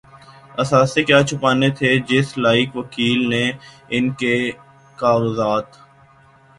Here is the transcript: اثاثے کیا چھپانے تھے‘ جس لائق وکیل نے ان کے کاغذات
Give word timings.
اثاثے 0.61 1.01
کیا 1.07 1.19
چھپانے 1.27 1.69
تھے‘ 1.77 1.89
جس 2.09 2.27
لائق 2.43 2.69
وکیل 2.79 3.19
نے 3.29 3.45
ان 3.95 4.05
کے 4.19 4.35
کاغذات 4.99 5.67